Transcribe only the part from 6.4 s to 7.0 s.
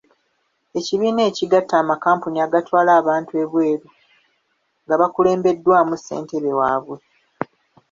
waabwe.